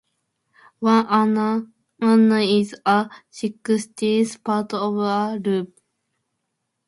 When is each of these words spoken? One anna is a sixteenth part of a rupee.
One 0.79 1.37
anna 2.01 2.39
is 2.41 2.73
a 2.87 3.07
sixteenth 3.29 4.43
part 4.43 4.73
of 4.73 4.97
a 4.97 5.37
rupee. 5.39 5.79